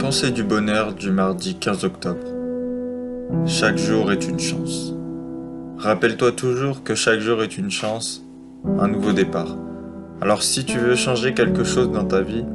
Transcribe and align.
Pensée 0.00 0.30
du 0.30 0.42
bonheur 0.42 0.94
du 0.94 1.10
mardi 1.10 1.56
15 1.56 1.84
octobre. 1.84 2.26
Chaque 3.44 3.76
jour 3.76 4.10
est 4.10 4.26
une 4.26 4.40
chance. 4.40 4.94
Rappelle-toi 5.76 6.32
toujours 6.32 6.82
que 6.82 6.94
chaque 6.94 7.20
jour 7.20 7.42
est 7.42 7.58
une 7.58 7.70
chance, 7.70 8.24
un 8.78 8.88
nouveau 8.88 9.12
départ. 9.12 9.54
Alors 10.22 10.42
si 10.42 10.64
tu 10.64 10.78
veux 10.78 10.94
changer 10.94 11.34
quelque 11.34 11.64
chose 11.64 11.90
dans 11.90 12.06
ta 12.06 12.22
vie, 12.22 12.46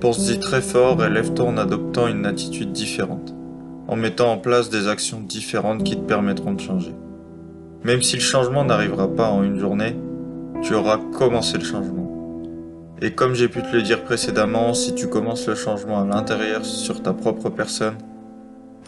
pense-y 0.00 0.38
très 0.38 0.60
fort 0.60 1.02
et 1.02 1.08
lève-toi 1.08 1.46
en 1.46 1.56
adoptant 1.56 2.06
une 2.06 2.26
attitude 2.26 2.72
différente, 2.72 3.34
en 3.88 3.96
mettant 3.96 4.32
en 4.32 4.36
place 4.36 4.68
des 4.68 4.86
actions 4.86 5.20
différentes 5.20 5.84
qui 5.84 5.96
te 5.96 6.06
permettront 6.06 6.52
de 6.52 6.60
changer. 6.60 6.94
Même 7.82 8.02
si 8.02 8.16
le 8.16 8.22
changement 8.22 8.66
n'arrivera 8.66 9.08
pas 9.08 9.30
en 9.30 9.42
une 9.42 9.58
journée, 9.58 9.96
tu 10.60 10.74
auras 10.74 10.98
commencé 10.98 11.56
le 11.56 11.64
changement. 11.64 12.03
Et 13.04 13.10
comme 13.10 13.34
j'ai 13.34 13.48
pu 13.48 13.60
te 13.60 13.76
le 13.76 13.82
dire 13.82 14.02
précédemment, 14.02 14.72
si 14.72 14.94
tu 14.94 15.08
commences 15.08 15.46
le 15.46 15.54
changement 15.54 16.00
à 16.00 16.06
l'intérieur 16.06 16.64
sur 16.64 17.02
ta 17.02 17.12
propre 17.12 17.50
personne, 17.50 17.96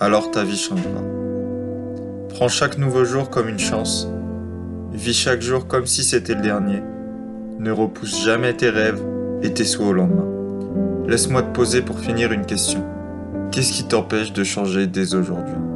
alors 0.00 0.30
ta 0.30 0.42
vie 0.42 0.56
changera. 0.56 1.02
Prends 2.30 2.48
chaque 2.48 2.78
nouveau 2.78 3.04
jour 3.04 3.28
comme 3.28 3.46
une 3.46 3.58
chance. 3.58 4.08
Vis 4.94 5.12
chaque 5.12 5.42
jour 5.42 5.66
comme 5.66 5.84
si 5.84 6.02
c'était 6.02 6.34
le 6.34 6.40
dernier. 6.40 6.82
Ne 7.58 7.70
repousse 7.70 8.24
jamais 8.24 8.54
tes 8.54 8.70
rêves 8.70 9.02
et 9.42 9.52
tes 9.52 9.66
souhaits 9.66 9.88
au 9.88 9.92
lendemain. 9.92 10.24
Laisse-moi 11.06 11.42
te 11.42 11.52
poser 11.52 11.82
pour 11.82 12.00
finir 12.00 12.32
une 12.32 12.46
question. 12.46 12.82
Qu'est-ce 13.52 13.72
qui 13.72 13.84
t'empêche 13.84 14.32
de 14.32 14.44
changer 14.44 14.86
dès 14.86 15.14
aujourd'hui? 15.14 15.75